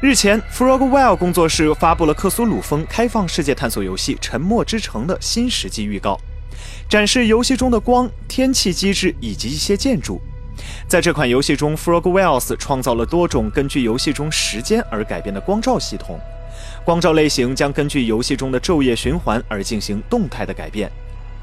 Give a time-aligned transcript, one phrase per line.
[0.00, 6.16] 日前，Frogwell 工作室发布了克苏鲁风开放世界探索游戏《沉默之城》的新实际预告，
[6.88, 10.20] 展示游戏中的光、天气机制以及一些建筑。
[10.86, 16.16] 在这款游戏中，Frogwells 创造了多种根据游戏中时间而改变的光照系统，
[16.84, 20.88] 光照类型将根据游戏中的昼夜循环而进行动态的改变。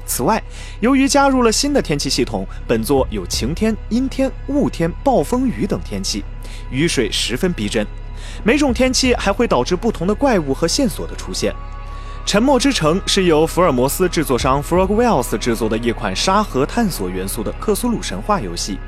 [0.06, 0.42] 此外，
[0.80, 6.24] 由于加入了新的天气系统，本作有晴天、阴天、雾天、暴风雨等天气，
[6.70, 7.86] 雨水十分逼真。
[8.44, 11.52] 每种天气还会导致不同的怪物和线索的出现。
[12.28, 18.78] 《沉默之城》是由福尔摩斯制作商 Frogwells 制作的一款沙盒探索元素的克苏鲁神话游戏。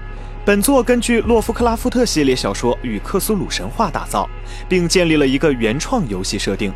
[0.45, 4.29] 本作根据洛夫克拉夫特系列小说与克苏鲁神话打造，
[4.69, 6.73] 并建立了一个原创游戏设定。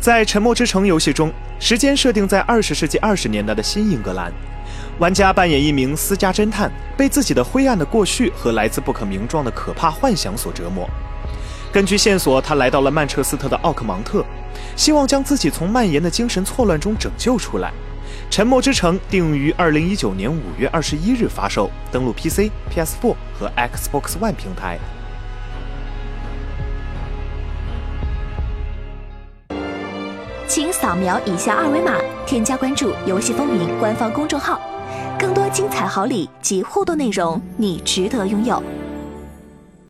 [0.00, 4.32] 在《沉默之城》游戏中，时间设定在二十世纪二十年代的新英格兰，
[4.98, 10.88] 玩家扮演一名私家侦探，被自己的灰暗的过去和来自不可名状的可怕幻想所折磨。
[11.70, 14.24] 根据线索，他来到了曼彻斯特的奥克芒特，
[14.74, 17.68] 希望将自己从蔓延的精神错乱中拯救出来。
[18.30, 24.78] 《沉默之城》定于二零一九年五月二十一日发售，登陆 PC、PS4 和 Xbox One 平台。
[30.46, 31.94] 请扫描以下二维码，
[32.26, 34.58] 添加关注“游戏风云”官方公众号，
[35.18, 38.62] 更多精彩好礼及互动内容，你值得拥有。